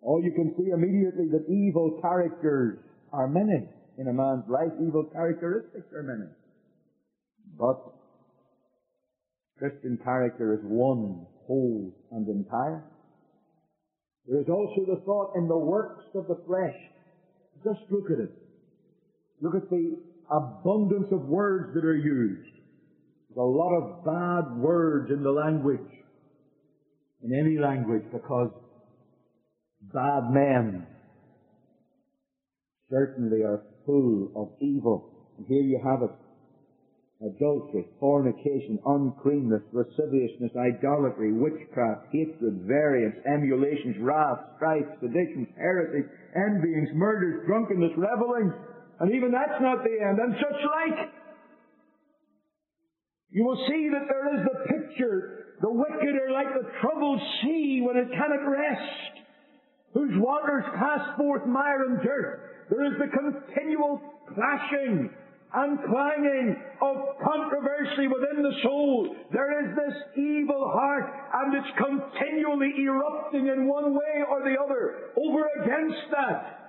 Oh, 0.06 0.18
you 0.18 0.32
can 0.32 0.54
see 0.58 0.70
immediately 0.70 1.28
that 1.32 1.46
evil 1.48 1.98
characters 2.02 2.78
are 3.12 3.26
many 3.26 3.68
in 3.96 4.08
a 4.08 4.12
man's 4.12 4.44
life. 4.48 4.72
Evil 4.86 5.04
characteristics 5.12 5.86
are 5.94 6.02
many. 6.02 6.30
But 7.58 7.99
Christian 9.60 9.98
character 10.02 10.54
is 10.54 10.60
one, 10.62 11.26
whole, 11.46 11.92
and 12.12 12.26
entire. 12.26 12.82
There 14.26 14.40
is 14.40 14.48
also 14.48 14.86
the 14.86 15.02
thought 15.04 15.36
in 15.36 15.48
the 15.48 15.58
works 15.58 16.04
of 16.14 16.26
the 16.28 16.38
flesh. 16.46 16.74
Just 17.62 17.80
look 17.90 18.10
at 18.10 18.20
it. 18.20 18.32
Look 19.42 19.54
at 19.54 19.68
the 19.68 19.98
abundance 20.30 21.08
of 21.12 21.28
words 21.28 21.74
that 21.74 21.84
are 21.84 21.96
used. 21.96 22.50
There's 23.28 23.36
a 23.36 23.42
lot 23.42 23.74
of 23.76 24.04
bad 24.04 24.56
words 24.56 25.10
in 25.10 25.22
the 25.22 25.30
language, 25.30 25.92
in 27.22 27.34
any 27.34 27.58
language, 27.58 28.04
because 28.10 28.50
bad 29.92 30.30
men 30.30 30.86
certainly 32.88 33.42
are 33.42 33.62
full 33.84 34.32
of 34.34 34.48
evil. 34.62 35.10
And 35.36 35.46
here 35.46 35.62
you 35.62 35.78
have 35.84 36.02
it 36.02 36.10
adultery, 37.20 37.84
fornication, 38.00 38.78
uncleanness, 38.86 39.60
lasciviousness, 39.72 40.52
idolatry, 40.56 41.32
witchcraft, 41.32 42.08
hatred, 42.12 42.64
variance, 42.64 43.16
emulations, 43.28 43.96
wrath, 44.00 44.40
strife, 44.56 44.88
seditions, 45.00 45.48
heresies, 45.56 46.08
envyings, 46.34 46.88
murders, 46.94 47.44
drunkenness, 47.46 47.92
revelings, 47.96 48.52
and 49.00 49.12
even 49.12 49.30
that's 49.30 49.60
not 49.60 49.84
the 49.84 49.96
end, 50.00 50.18
and 50.18 50.34
such 50.40 50.60
like. 50.64 51.08
You 53.30 53.44
will 53.44 53.60
see 53.68 53.88
that 53.92 54.08
there 54.08 54.26
is 54.34 54.46
the 54.48 54.58
picture, 54.72 55.56
the 55.60 55.70
wicked 55.70 56.14
are 56.16 56.32
like 56.32 56.48
the 56.56 56.68
troubled 56.80 57.20
sea 57.42 57.82
when 57.84 57.96
it 57.96 58.08
cannot 58.10 58.48
rest, 58.48 59.12
whose 59.92 60.16
waters 60.16 60.64
cast 60.74 61.18
forth 61.18 61.46
mire 61.46 61.84
and 61.84 62.02
dirt. 62.02 62.66
There 62.70 62.86
is 62.86 62.98
the 62.98 63.08
continual 63.12 64.00
clashing 64.34 65.10
and 65.52 65.78
clanging 65.78 66.56
of 66.80 66.96
controversy 67.24 68.06
within 68.06 68.42
the 68.42 68.54
soul. 68.62 69.16
There 69.32 69.64
is 69.64 69.76
this 69.76 69.96
evil 70.16 70.70
heart 70.72 71.10
and 71.34 71.54
it's 71.54 71.76
continually 71.76 72.72
erupting 72.78 73.48
in 73.48 73.66
one 73.66 73.94
way 73.94 74.22
or 74.28 74.42
the 74.42 74.56
other. 74.62 75.10
Over 75.16 75.48
against 75.62 76.10
that, 76.12 76.60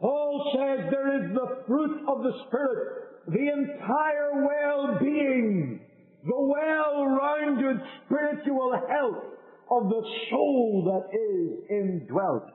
Paul 0.00 0.52
says 0.56 0.90
there 0.90 1.24
is 1.24 1.34
the 1.34 1.64
fruit 1.66 2.00
of 2.08 2.22
the 2.22 2.32
Spirit, 2.48 3.28
the 3.28 3.52
entire 3.52 4.46
well-being, 4.46 5.80
the 6.24 6.40
well-rounded 6.40 7.76
spiritual 8.06 8.72
health 8.88 9.24
of 9.70 9.88
the 9.88 10.02
soul 10.30 10.82
that 10.90 11.16
is 11.16 11.70
indwelt 11.70 12.50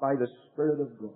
by 0.00 0.14
the 0.14 0.28
Spirit 0.52 0.80
of 0.80 1.00
God. 1.00 1.10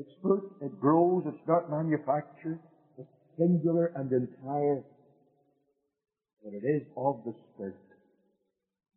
It's 0.00 0.09
fruit, 0.22 0.44
it 0.60 0.80
grows, 0.80 1.24
it's 1.26 1.48
not 1.48 1.70
manufactured, 1.70 2.58
it's 2.98 3.08
singular 3.38 3.90
and 3.94 4.10
entire, 4.12 4.82
but 6.42 6.52
it 6.54 6.66
is 6.66 6.82
of 6.96 7.16
the 7.24 7.32
Spirit. 7.54 7.74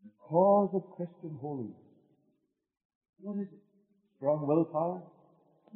The 0.04 0.12
cause 0.30 0.70
of 0.74 0.84
Christian 0.96 1.38
holiness. 1.42 1.76
What 3.22 3.38
is 3.38 3.48
it? 3.52 3.60
Strong 4.18 4.48
willpower? 4.48 5.02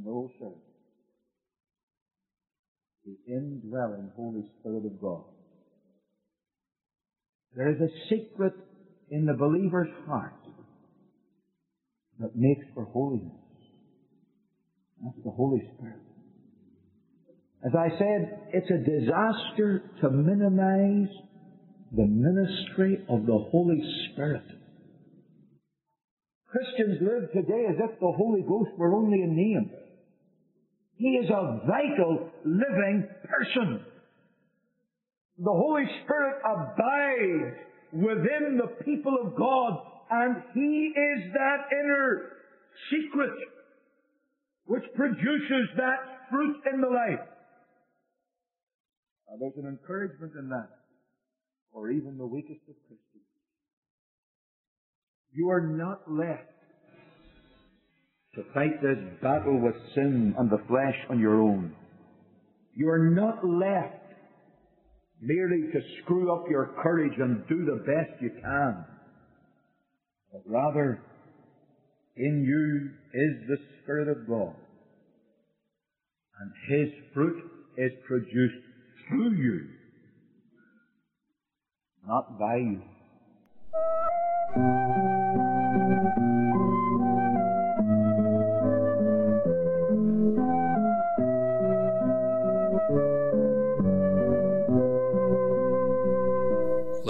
No, 0.03 0.29
sir. 0.39 0.51
The 3.05 3.33
indwelling 3.33 4.11
Holy 4.15 4.43
Spirit 4.59 4.85
of 4.85 5.01
God. 5.01 5.23
There 7.55 7.69
is 7.71 7.79
a 7.79 7.89
secret 8.09 8.53
in 9.09 9.25
the 9.25 9.33
believer's 9.33 9.89
heart 10.05 10.33
that 12.19 12.35
makes 12.35 12.65
for 12.73 12.83
holiness. 12.85 13.31
That's 15.03 15.17
the 15.23 15.31
Holy 15.31 15.61
Spirit. 15.75 15.99
As 17.65 17.73
I 17.75 17.89
said, 17.97 18.39
it's 18.53 18.69
a 18.69 18.77
disaster 18.77 19.83
to 20.01 20.09
minimize 20.09 21.09
the 21.91 22.05
ministry 22.05 22.99
of 23.09 23.25
the 23.25 23.37
Holy 23.51 23.81
Spirit. 24.11 24.43
Christians 26.47 26.99
live 27.01 27.31
today 27.33 27.65
as 27.69 27.75
if 27.77 27.99
the 27.99 28.13
Holy 28.15 28.41
Ghost 28.41 28.71
were 28.77 28.95
only 28.95 29.21
a 29.21 29.27
name. 29.27 29.69
He 30.95 31.09
is 31.09 31.29
a 31.29 31.61
vital, 31.67 32.29
living 32.45 33.07
person. 33.25 33.81
The 35.37 35.51
Holy 35.51 35.83
Spirit 36.03 36.41
abides 36.43 37.57
within 37.93 38.57
the 38.57 38.83
people 38.83 39.15
of 39.23 39.35
God, 39.35 39.79
and 40.09 40.37
He 40.53 40.93
is 40.95 41.33
that 41.33 41.57
inner 41.71 42.31
secret 42.89 43.31
which 44.67 44.83
produces 44.95 45.67
that 45.77 46.29
fruit 46.29 46.57
in 46.73 46.81
the 46.81 46.87
life. 46.87 47.27
Now, 49.29 49.37
there's 49.39 49.57
an 49.57 49.67
encouragement 49.67 50.33
in 50.39 50.49
that 50.49 50.69
for 51.73 51.89
even 51.89 52.17
the 52.17 52.25
weakest 52.25 52.61
of 52.69 52.75
Christians. 52.87 53.23
You 55.31 55.49
are 55.49 55.61
not 55.61 56.09
left 56.09 56.49
to 58.35 58.43
fight 58.53 58.81
this 58.81 58.97
battle 59.21 59.59
with 59.61 59.75
sin 59.95 60.35
and 60.37 60.49
the 60.49 60.61
flesh 60.67 60.95
on 61.09 61.19
your 61.19 61.41
own. 61.41 61.73
You 62.75 62.89
are 62.89 63.09
not 63.09 63.45
left 63.45 64.03
merely 65.19 65.71
to 65.71 65.79
screw 66.01 66.33
up 66.33 66.45
your 66.49 66.75
courage 66.81 67.13
and 67.17 67.47
do 67.47 67.65
the 67.65 67.83
best 67.83 68.21
you 68.21 68.29
can, 68.41 68.85
but 70.31 70.41
rather 70.45 71.01
in 72.17 72.43
you 72.43 72.89
is 73.13 73.47
the 73.47 73.57
Spirit 73.81 74.07
of 74.07 74.27
God. 74.27 74.53
And 76.39 76.51
His 76.67 76.89
fruit 77.13 77.37
is 77.77 77.91
produced 78.07 78.55
through 79.07 79.33
you, 79.33 79.67
not 82.07 82.37
by 82.37 82.57
you. 82.57 82.81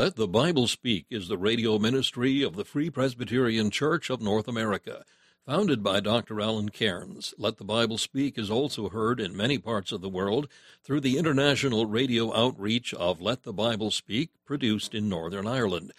Let 0.07 0.15
the 0.15 0.25
Bible 0.25 0.67
Speak 0.67 1.05
is 1.09 1.27
the 1.27 1.37
radio 1.37 1.77
ministry 1.77 2.41
of 2.41 2.55
the 2.55 2.63
Free 2.63 2.89
Presbyterian 2.89 3.69
Church 3.69 4.09
of 4.09 4.21
North 4.21 4.47
America. 4.47 5.03
Founded 5.45 5.83
by 5.83 5.99
Dr. 5.99 6.39
Alan 6.39 6.69
Cairns, 6.69 7.33
Let 7.37 7.57
the 7.57 7.65
Bible 7.65 7.97
Speak 7.97 8.37
is 8.37 8.49
also 8.49 8.87
heard 8.87 9.19
in 9.19 9.35
many 9.35 9.57
parts 9.57 9.91
of 9.91 9.99
the 9.99 10.07
world 10.07 10.47
through 10.81 11.01
the 11.01 11.17
international 11.17 11.87
radio 11.87 12.33
outreach 12.33 12.93
of 12.93 13.19
Let 13.19 13.43
the 13.43 13.51
Bible 13.51 13.91
Speak, 13.91 14.29
produced 14.45 14.95
in 14.95 15.09
Northern 15.09 15.45
Ireland. 15.45 15.91